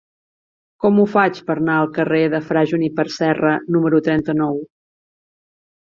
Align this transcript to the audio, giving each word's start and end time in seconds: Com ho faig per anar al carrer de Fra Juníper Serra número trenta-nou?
Com 0.85 1.01
ho 1.01 1.05
faig 1.15 1.41
per 1.49 1.57
anar 1.59 1.75
al 1.81 1.91
carrer 1.99 2.23
de 2.35 2.41
Fra 2.47 2.65
Juníper 2.71 3.07
Serra 3.19 3.55
número 3.77 4.03
trenta-nou? 4.09 4.59